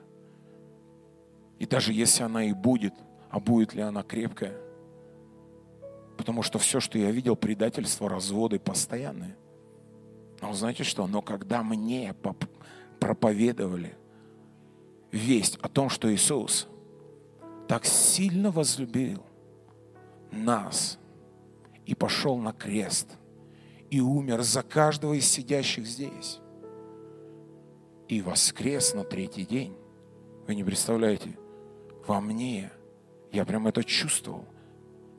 [1.59, 2.93] И даже если она и будет,
[3.29, 4.57] а будет ли она крепкая?
[6.17, 9.35] Потому что все, что я видел, предательство, разводы постоянные.
[10.41, 11.07] Но знаете что?
[11.07, 12.15] Но когда мне
[12.99, 13.95] проповедовали
[15.11, 16.67] весть о том, что Иисус
[17.67, 19.23] так сильно возлюбил
[20.31, 20.99] нас
[21.85, 23.17] и пошел на крест
[23.89, 26.39] и умер за каждого из сидящих здесь
[28.07, 29.75] и воскрес на третий день.
[30.47, 31.37] Вы не представляете,
[32.05, 32.71] во мне
[33.31, 34.45] я прям это чувствовал,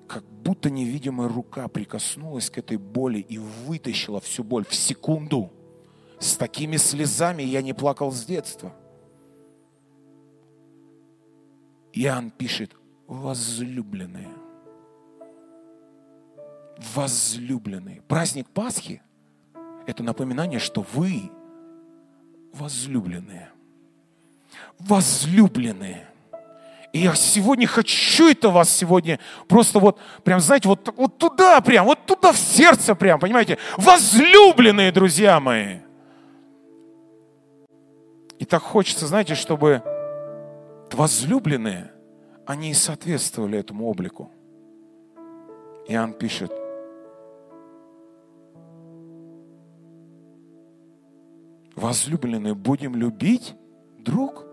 [0.07, 5.53] как будто невидимая рука прикоснулась к этой боли и вытащила всю боль в секунду–
[6.25, 8.73] с такими слезами я не плакал с детства.
[11.92, 12.75] Иоанн пишет,
[13.07, 14.31] возлюбленные.
[16.94, 18.01] Возлюбленные.
[18.09, 19.03] Праздник Пасхи–
[19.87, 21.31] это напоминание, что вы
[22.55, 23.51] возлюбленные.
[24.79, 26.09] Возлюбленные.
[26.95, 31.87] И я сегодня хочу это вас сегодня просто вот, прям, знаете, вот, вот туда прям,
[31.87, 33.59] вот туда в сердце прям, понимаете?
[33.77, 35.79] Возлюбленные, друзья мои.
[38.39, 39.83] И так хочется, знаете, чтобы
[40.93, 41.91] возлюбленные,
[42.47, 44.31] они и соответствовали этому облику.
[45.89, 46.53] Иоанн пишет,
[51.75, 53.57] возлюбленные, будем любить
[53.99, 54.45] друг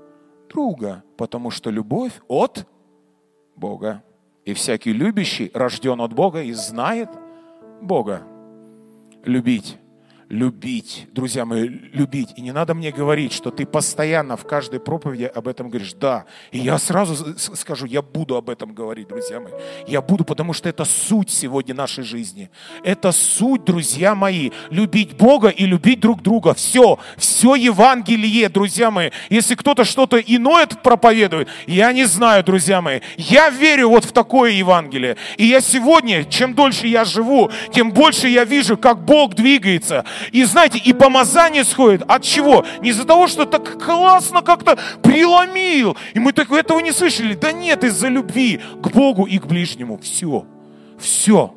[0.51, 2.67] друга, потому что любовь от
[3.55, 4.03] Бога.
[4.45, 7.09] И всякий любящий рожден от Бога и знает
[7.81, 8.23] Бога.
[9.23, 9.77] Любить
[10.31, 12.29] любить, друзья мои, любить.
[12.37, 15.93] И не надо мне говорить, что ты постоянно в каждой проповеди об этом говоришь.
[15.93, 19.51] Да, и я сразу скажу, я буду об этом говорить, друзья мои.
[19.87, 22.49] Я буду, потому что это суть сегодня нашей жизни.
[22.83, 26.53] Это суть, друзья мои, любить Бога и любить друг друга.
[26.53, 29.11] Все, все Евангелие, друзья мои.
[29.29, 33.01] Если кто-то что-то иное проповедует, я не знаю, друзья мои.
[33.17, 35.17] Я верю вот в такое Евангелие.
[35.35, 40.05] И я сегодня, чем дольше я живу, тем больше я вижу, как Бог двигается.
[40.31, 42.65] И знаете, и помазание сходит от чего?
[42.81, 45.97] Не из-за того, что так классно как-то преломил.
[46.13, 47.33] И мы так этого не слышали.
[47.33, 49.97] Да нет, из-за любви к Богу и к ближнему.
[49.97, 50.45] Все.
[50.99, 51.53] Все.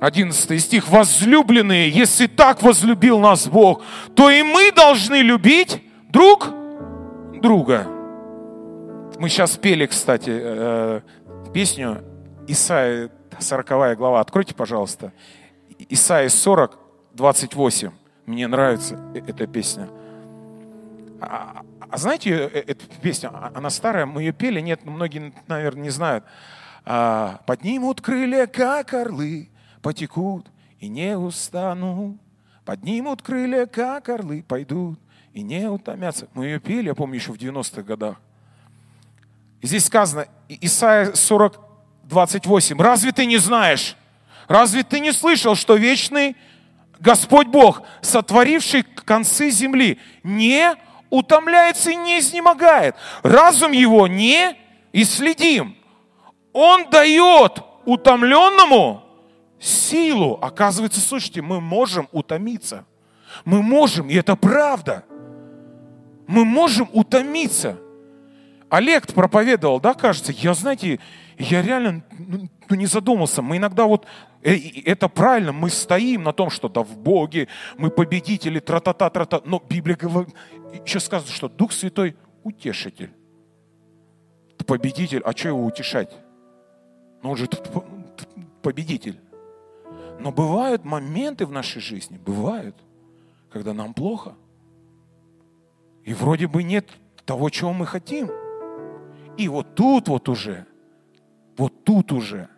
[0.00, 0.88] 11 стих.
[0.88, 3.82] Возлюбленные, если так возлюбил нас Бог,
[4.14, 6.48] то и мы должны любить друг
[7.40, 7.86] друга.
[9.18, 11.00] Мы сейчас пели, кстати, э,
[11.52, 12.02] песню
[12.50, 14.20] Исаия 40 глава.
[14.20, 15.12] Откройте, пожалуйста.
[15.88, 16.76] Исаия 40,
[17.14, 17.92] 28.
[18.26, 19.88] Мне нравится э, эта песня.
[21.20, 25.84] А, а знаете, э, эта песня, а, она старая, мы ее пели, нет, многие, наверное,
[25.84, 26.24] не знают.
[26.84, 29.48] А, Поднимут крылья, как орлы,
[29.80, 32.18] потекут и не устанут.
[32.64, 34.98] Поднимут крылья, как орлы, пойдут
[35.34, 36.26] и не утомятся.
[36.34, 38.20] Мы ее пели, я помню, еще в 90-х годах.
[39.62, 41.69] Здесь сказано, Исайя 40,
[42.10, 42.78] 28.
[42.78, 43.96] Разве ты не знаешь?
[44.48, 46.36] Разве ты не слышал, что вечный
[46.98, 50.74] Господь Бог, сотворивший концы земли, не
[51.08, 52.96] утомляется и не изнемогает?
[53.22, 54.56] Разум его не
[54.92, 55.76] исследим.
[56.52, 59.02] Он дает утомленному
[59.60, 60.38] силу.
[60.42, 62.84] Оказывается, слушайте, мы можем утомиться.
[63.44, 65.04] Мы можем, и это правда.
[66.26, 67.78] Мы можем утомиться.
[68.68, 71.00] Олег проповедовал, да, кажется, я, знаете,
[71.40, 73.42] я реально ну, ну, не задумался.
[73.42, 74.06] Мы иногда вот,
[74.42, 77.48] э, это правильно, мы стоим на том, что да в Боге,
[77.78, 79.40] мы победители, тра-та-та, тра-та.
[79.44, 80.34] Но Библия говорит,
[80.84, 83.10] еще сказано, что Дух Святой утешитель.
[84.66, 86.12] Победитель, а что его утешать?
[87.22, 87.48] Ну, он же
[88.62, 89.18] победитель.
[90.20, 92.76] Но бывают моменты в нашей жизни, бывают,
[93.50, 94.34] когда нам плохо.
[96.04, 96.88] И вроде бы нет
[97.24, 98.30] того, чего мы хотим.
[99.38, 100.66] И вот тут вот уже,
[101.56, 102.48] вот тут уже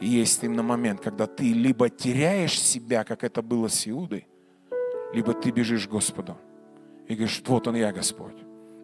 [0.00, 4.26] есть именно момент, когда ты либо теряешь себя, как это было с Иудой,
[5.12, 6.36] либо ты бежишь к Господу
[7.08, 8.36] и говоришь, вот он я, Господь.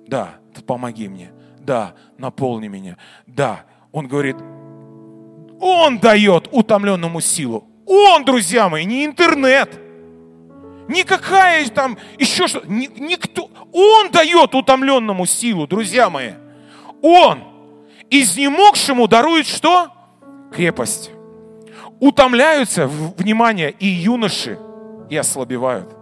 [0.07, 1.33] Да, помоги мне.
[1.61, 2.97] Да, наполни меня.
[3.27, 4.37] Да, он говорит,
[5.61, 7.69] он дает утомленному силу.
[7.87, 9.79] Он, друзья мои, не интернет.
[10.89, 12.63] Никакая там еще что.
[12.67, 13.51] Никто.
[13.73, 16.33] Он дает утомленному силу, друзья мои.
[17.03, 17.54] Он
[18.11, 19.89] изнемогшему дарует что?
[20.53, 21.11] Крепость.
[22.01, 24.59] Утомляются, внимание, и юноши,
[25.11, 25.97] и ослабевают.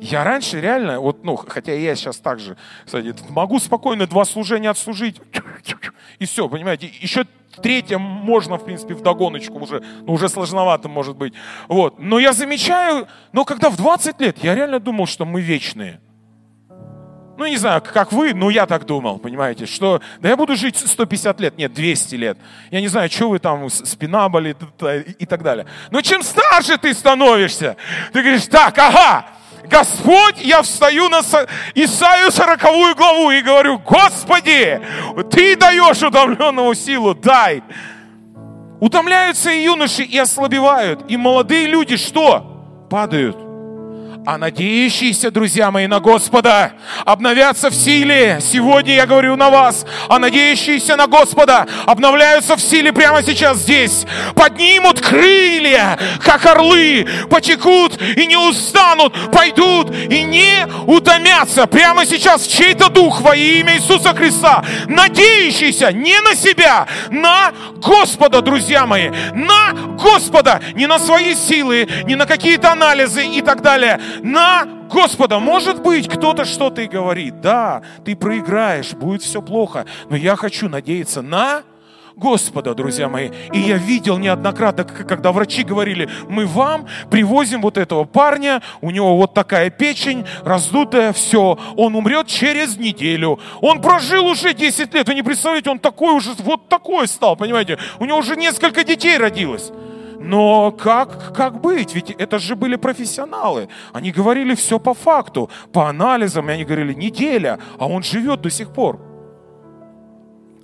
[0.00, 5.20] Я раньше реально, вот, ну, хотя я сейчас также, кстати, могу спокойно два служения отслужить,
[6.18, 7.24] и все, понимаете, еще
[7.60, 11.34] третье можно, в принципе, в догоночку уже, ну, уже сложновато может быть.
[11.68, 11.98] Вот.
[11.98, 16.00] Но я замечаю, но когда в 20 лет, я реально думал, что мы вечные.
[17.36, 20.76] Ну, не знаю, как вы, но я так думал, понимаете, что да я буду жить
[20.76, 22.38] 150 лет, нет, 200 лет.
[22.70, 24.58] Я не знаю, что вы там, спина болит
[25.18, 25.66] и так далее.
[25.90, 27.76] Но чем старше ты становишься,
[28.12, 29.26] ты говоришь, так, ага,
[29.64, 31.20] Господь, я встаю на
[31.74, 34.80] Исаию 40 главу и говорю, Господи,
[35.30, 37.62] Ты даешь утомленному силу, дай.
[38.80, 42.86] Утомляются и юноши, и ослабевают, и молодые люди что?
[42.90, 43.41] Падают
[44.24, 46.72] а надеющиеся, друзья мои, на Господа
[47.04, 48.38] обновятся в силе.
[48.40, 54.06] Сегодня я говорю на вас, а надеющиеся на Господа обновляются в силе прямо сейчас здесь.
[54.36, 61.66] Поднимут крылья, как орлы, потекут и не устанут, пойдут и не утомятся.
[61.66, 68.86] Прямо сейчас чей-то дух во имя Иисуса Христа, надеющийся не на себя, на Господа, друзья
[68.86, 74.66] мои, на Господа, не на свои силы, не на какие-то анализы и так далее, на
[74.90, 75.38] Господа.
[75.38, 77.40] Может быть, кто-то что-то и говорит.
[77.40, 79.86] Да, ты проиграешь, будет все плохо.
[80.10, 81.62] Но я хочу надеяться на
[82.16, 83.30] Господа, друзья мои.
[83.52, 89.16] И я видел неоднократно, когда врачи говорили, мы вам привозим вот этого парня, у него
[89.16, 93.40] вот такая печень, раздутая, все, он умрет через неделю.
[93.60, 97.78] Он прожил уже 10 лет, вы не представляете, он такой уже, вот такой стал, понимаете,
[97.98, 99.72] у него уже несколько детей родилось.
[100.22, 101.94] Но как, как быть?
[101.94, 103.68] Ведь это же были профессионалы.
[103.92, 106.48] Они говорили все по факту, по анализам.
[106.48, 109.00] И они говорили, неделя, а он живет до сих пор.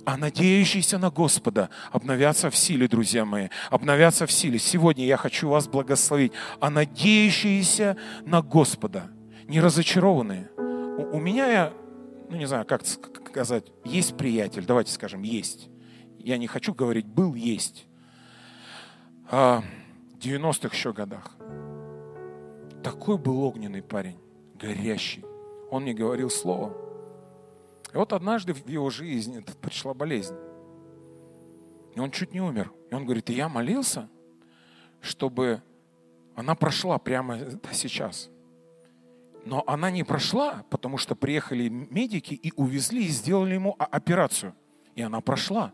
[0.05, 4.57] А надеющиеся на Господа обновятся в силе, друзья мои, обновятся в силе.
[4.57, 6.31] Сегодня я хочу вас благословить.
[6.59, 9.07] А надеющиеся на Господа,
[9.47, 10.49] не разочарованные.
[10.57, 11.73] У, у меня, я,
[12.29, 15.69] ну не знаю, как сказать, есть приятель, давайте скажем, есть.
[16.17, 17.88] Я не хочу говорить был, есть
[19.31, 21.35] 90-х еще годах.
[22.83, 24.17] Такой был огненный парень,
[24.55, 25.23] горящий.
[25.69, 26.73] Он не говорил слова.
[27.93, 30.35] И вот однажды в его жизни пришла болезнь.
[31.95, 32.71] И он чуть не умер.
[32.89, 34.09] И он говорит, и я молился,
[35.01, 35.61] чтобы
[36.35, 37.39] она прошла прямо
[37.71, 38.29] сейчас.
[39.45, 44.55] Но она не прошла, потому что приехали медики и увезли, и сделали ему операцию.
[44.95, 45.71] И она прошла.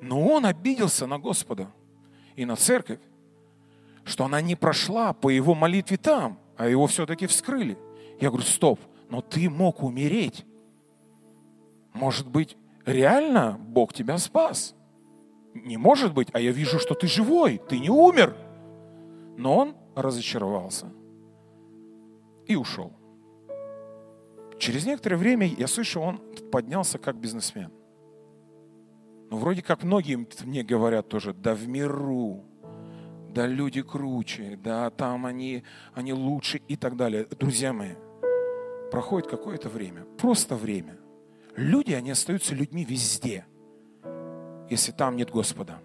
[0.00, 1.70] Но он обиделся на Господа
[2.36, 3.00] и на церковь,
[4.04, 7.78] что она не прошла по его молитве там, а его все-таки вскрыли.
[8.20, 10.44] Я говорю, стоп, но ты мог умереть.
[11.92, 14.74] Может быть, реально Бог тебя спас?
[15.54, 18.36] Не может быть, а я вижу, что ты живой, ты не умер.
[19.36, 20.92] Но он разочаровался
[22.46, 22.92] и ушел.
[24.58, 26.20] Через некоторое время я слышу, он
[26.50, 27.70] поднялся как бизнесмен.
[29.34, 32.44] Ну, вроде как многие мне говорят тоже, да в миру,
[33.30, 37.26] да люди круче, да там они, они лучше и так далее.
[37.40, 37.94] Друзья мои,
[38.92, 40.98] проходит какое-то время, просто время.
[41.56, 43.44] Люди, они остаются людьми везде,
[44.70, 45.80] если там нет Господа.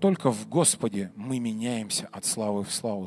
[0.00, 3.06] Только в Господе мы меняемся от славы в славу,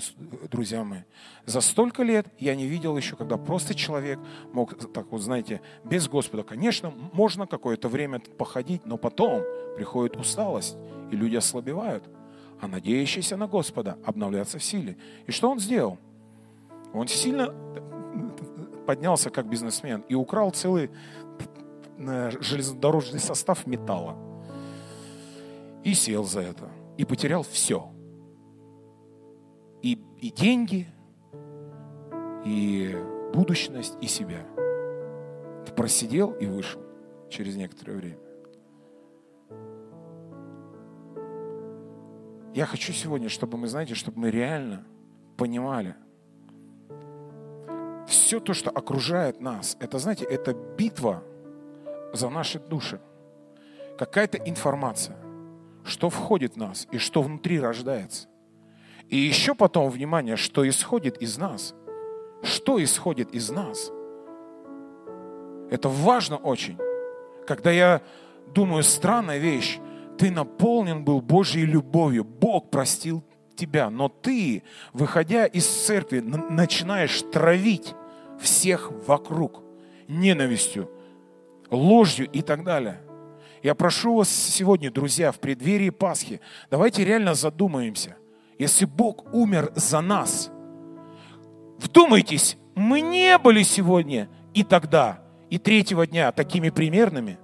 [0.51, 0.99] друзья мои.
[1.47, 4.19] За столько лет я не видел еще, когда просто человек
[4.54, 6.44] мог, так вот знаете, без Господа.
[6.44, 9.41] Конечно, можно какое-то время походить, но потом
[9.75, 10.77] приходит усталость,
[11.12, 12.04] и люди ослабевают.
[12.62, 14.96] А надеющиеся на Господа обновляться в силе.
[15.25, 15.98] И что он сделал?
[16.94, 17.52] Он сильно
[18.85, 20.91] поднялся как бизнесмен и украл целый
[21.98, 24.15] э, железнодорожный состав металла.
[25.83, 26.69] И сел за это.
[26.98, 27.89] И потерял все.
[29.81, 30.87] И, и деньги,
[32.46, 32.96] и
[33.33, 34.46] будущность, и себя.
[35.75, 36.81] Просидел и вышел
[37.29, 38.19] через некоторое время.
[42.54, 44.85] Я хочу сегодня, чтобы мы, знаете, чтобы мы реально
[45.37, 45.96] понимали,
[48.08, 51.23] все то, что окружает нас, это, знаете, это битва
[52.13, 53.02] за наши души.
[53.98, 55.17] Какая-то информация,
[55.86, 58.27] что входит в нас и что внутри рождается.
[59.10, 61.75] И еще потом, внимание, что исходит из нас.
[62.42, 63.92] Что исходит из нас.
[65.69, 66.77] Это важно очень.
[67.46, 68.02] Когда я
[68.54, 69.79] думаю, странная вещь,
[70.17, 73.23] ты наполнен был Божьей любовью, Бог простил
[73.56, 74.63] тебя, но ты,
[74.94, 77.94] выходя из церкви, начинаешь травить
[78.40, 79.63] всех вокруг
[80.08, 80.90] ненавистью,
[81.69, 83.02] ложью и так далее.
[83.64, 88.18] Я прошу вас сегодня, друзья, в преддверии Пасхи, давайте реально задумаемся.
[88.60, 90.52] Если Бог умер за нас,
[91.78, 97.40] вдумайтесь, мы не были сегодня и тогда, и третьего дня такими примерными,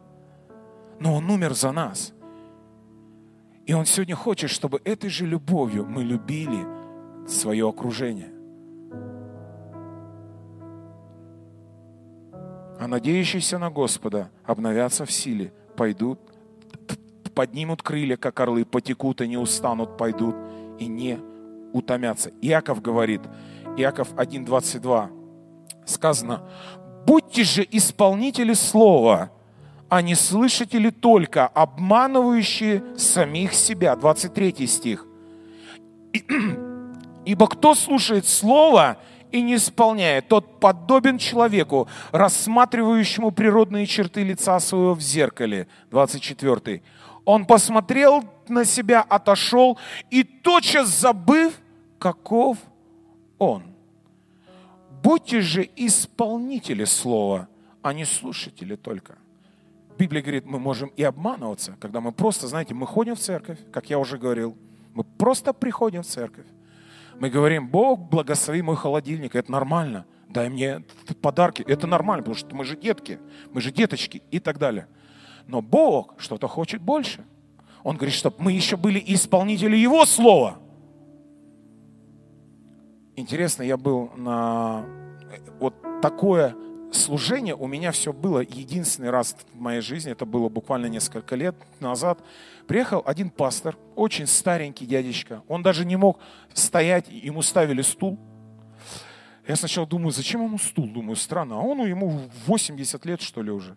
[0.99, 2.13] но Он умер за нас.
[3.65, 6.67] И Он сегодня хочет, чтобы этой же любовью мы любили
[7.27, 8.33] свое окружение.
[12.79, 16.19] а надеющиеся на Господа обновятся в силе, пойдут,
[17.33, 20.35] поднимут крылья, как орлы, потекут и не устанут, пойдут
[20.77, 21.17] и не
[21.71, 22.33] утомятся.
[22.41, 23.21] Иаков говорит,
[23.77, 25.09] Иаков 1.22,
[25.85, 26.49] сказано,
[27.07, 29.31] «Будьте же исполнители слова,
[29.87, 33.95] а не слышатели только, обманывающие самих себя».
[33.95, 35.05] 23 стих.
[37.25, 38.97] «Ибо кто слушает слово
[39.31, 45.67] и не исполняет, тот подобен человеку, рассматривающему природные черты лица своего в зеркале.
[45.91, 46.81] 24.
[47.25, 49.77] Он посмотрел на себя, отошел
[50.09, 51.59] и тотчас забыв,
[51.99, 52.57] каков
[53.37, 53.63] он.
[55.03, 57.47] Будьте же исполнители слова,
[57.81, 59.17] а не слушатели только.
[59.97, 63.89] Библия говорит, мы можем и обманываться, когда мы просто, знаете, мы ходим в церковь, как
[63.89, 64.57] я уже говорил,
[64.93, 66.45] мы просто приходим в церковь.
[67.19, 70.05] Мы говорим, Бог, благослови мой холодильник, это нормально.
[70.29, 70.83] Дай мне
[71.21, 73.19] подарки, это нормально, потому что мы же детки,
[73.51, 74.87] мы же деточки и так далее.
[75.47, 77.25] Но Бог что-то хочет больше.
[77.83, 80.59] Он говорит, чтобы мы еще были исполнители Его Слова.
[83.15, 84.85] Интересно, я был на
[85.59, 86.55] вот такое
[86.91, 91.55] служение у меня все было единственный раз в моей жизни, это было буквально несколько лет
[91.79, 92.19] назад.
[92.67, 95.43] Приехал один пастор, очень старенький дядечка.
[95.47, 96.19] Он даже не мог
[96.53, 98.19] стоять, ему ставили стул.
[99.47, 100.87] Я сначала думаю, зачем ему стул?
[100.87, 101.55] Думаю, странно.
[101.55, 103.75] А он ему 80 лет, что ли, уже.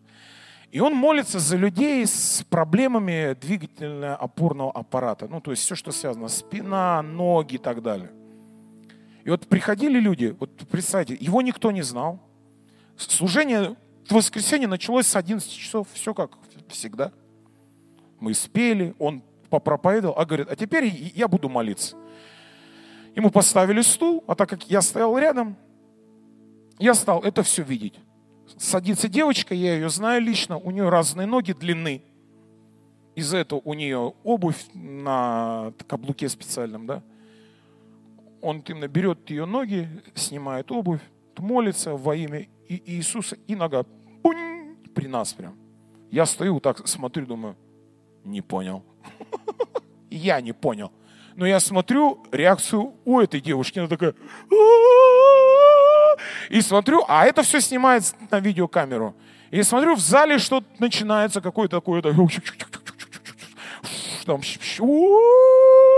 [0.70, 5.28] И он молится за людей с проблемами двигательно-опорного аппарата.
[5.28, 8.10] Ну, то есть все, что связано, спина, ноги и так далее.
[9.24, 12.20] И вот приходили люди, вот представьте, его никто не знал,
[12.96, 13.76] Служение
[14.08, 16.32] в воскресенье началось с 11 часов, все как
[16.68, 17.12] всегда.
[18.20, 21.96] Мы спели, он попроповедовал, а говорит, а теперь я буду молиться.
[23.14, 25.56] Ему поставили стул, а так как я стоял рядом,
[26.78, 27.94] я стал это все видеть.
[28.58, 32.02] Садится девочка, я ее знаю лично, у нее разные ноги длины.
[33.14, 37.02] Из-за этого у нее обувь на каблуке специальном, да.
[38.40, 41.02] Он именно берет ее ноги, снимает обувь,
[41.38, 43.84] молится во имя и Иисуса, и нога
[44.22, 45.56] пунь, при нас прям.
[46.10, 47.56] Я стою так, смотрю, думаю,
[48.24, 48.84] не понял.
[50.10, 50.92] Я не понял.
[51.34, 54.14] Но я смотрю реакцию у этой девушки, она такая...
[56.50, 59.16] И смотрю, а это все снимается на видеокамеру.
[59.50, 62.02] И смотрю, в зале что-то начинается, какое-то такое
[64.24, 64.40] там,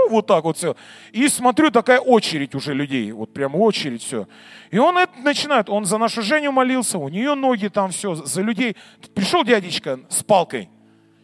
[0.09, 0.75] вот так вот все.
[1.11, 4.27] И смотрю, такая очередь уже людей, вот прям очередь все.
[4.71, 8.41] И он это начинает, он за нашу Женю молился, у нее ноги там все, за
[8.41, 8.75] людей.
[9.13, 10.69] Пришел дядечка с палкой,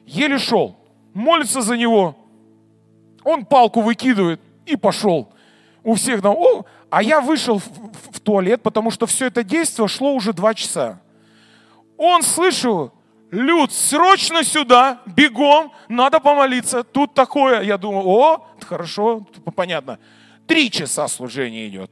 [0.05, 0.77] еле шел,
[1.13, 2.15] молится за него.
[3.23, 5.31] Он палку выкидывает и пошел.
[5.83, 9.43] У всех там, о, а я вышел в, в, в туалет, потому что все это
[9.43, 11.01] действие шло уже два часа.
[11.97, 12.91] Он, слышу,
[13.31, 16.83] Люд, срочно сюда, бегом, надо помолиться.
[16.83, 19.25] Тут такое, я думаю, о, хорошо,
[19.55, 19.99] понятно.
[20.45, 21.91] Три часа служения идет.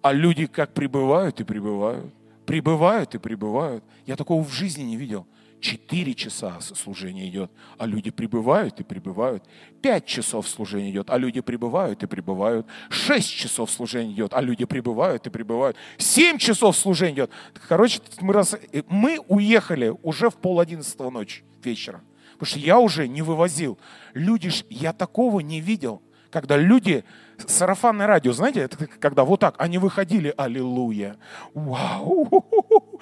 [0.00, 2.12] А люди как прибывают и прибывают.
[2.46, 3.84] Прибывают и прибывают.
[4.06, 5.26] Я такого в жизни не видел.
[5.62, 9.44] Четыре часа служение идет, а люди прибывают и прибывают.
[9.80, 12.66] Пять часов служение идет, а люди прибывают и прибывают.
[12.90, 15.76] Шесть часов служение идет, а люди прибывают и прибывают.
[15.98, 17.30] Семь часов служение идет.
[17.68, 18.56] Короче, мы, раз...
[18.88, 22.02] мы уехали уже в пол одиннадцатого ночи, вечера.
[22.32, 23.78] Потому что я уже не вывозил.
[24.14, 26.02] Люди, ж, я такого не видел,
[26.32, 27.04] когда люди,
[27.38, 31.18] сарафанное радио, знаете, это когда вот так, они выходили, аллилуйя,
[31.54, 32.48] вау,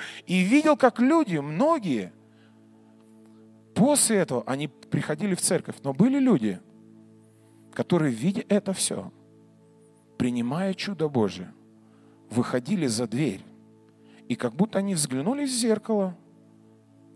[0.27, 2.13] и видел, как люди, многие,
[3.81, 6.61] После этого они приходили в церковь, но были люди,
[7.73, 9.11] которые, видя это все,
[10.19, 11.51] принимая чудо Божие,
[12.29, 13.41] выходили за дверь,
[14.29, 16.15] и как будто они взглянули в зеркало,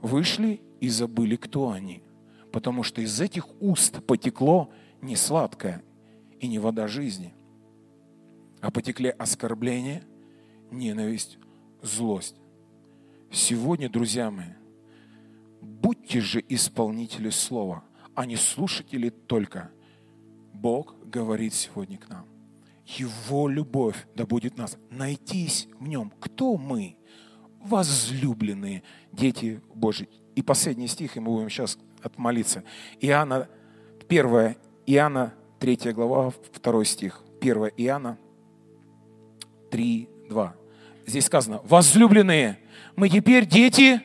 [0.01, 2.03] вышли и забыли, кто они.
[2.51, 4.71] Потому что из этих уст потекло
[5.03, 5.83] не сладкое
[6.41, 7.35] и не вода жизни,
[8.62, 10.03] а потекли оскорбление,
[10.71, 11.37] ненависть,
[11.83, 12.37] злость.
[13.31, 14.55] Сегодня, друзья мои,
[15.65, 17.85] Будьте же исполнители слова,
[18.15, 19.71] а не слушатели только.
[20.53, 22.27] Бог говорит сегодня к нам.
[22.87, 24.77] Его любовь да будет нас.
[24.91, 26.12] Найтись в нем.
[26.21, 26.97] Кто мы?
[27.61, 30.09] Возлюбленные дети Божьи.
[30.35, 32.62] И последний стих, и мы будем сейчас отмолиться.
[33.01, 33.49] Иоанна,
[34.09, 34.57] 1
[34.87, 37.23] Иоанна, 3 глава, 2 стих.
[37.41, 38.19] 1 Иоанна
[39.71, 40.57] 3, 2.
[41.07, 42.59] Здесь сказано, возлюбленные,
[42.97, 44.03] мы теперь дети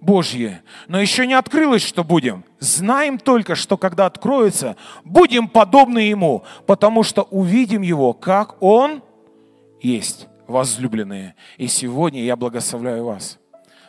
[0.00, 0.62] Божье.
[0.88, 2.44] Но еще не открылось, что будем.
[2.58, 9.02] Знаем только, что когда откроется, будем подобны Ему, потому что увидим Его, как Он
[9.80, 11.34] есть, возлюбленные.
[11.58, 13.38] И сегодня я благословляю вас.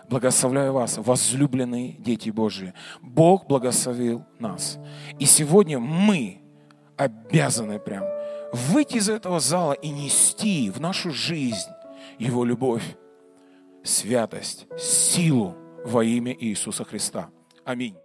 [0.10, 2.74] Благословляю вас, возлюбленные дети Божьи.
[3.02, 4.78] Бог благословил нас.
[5.20, 6.42] И сегодня мы
[6.98, 8.04] обязаны прям
[8.52, 11.70] выйти из этого зала и нести в нашу жизнь
[12.20, 12.84] Его любовь,
[13.84, 17.30] святость, силу, во имя Иисуса Христа.
[17.66, 17.96] Аминь.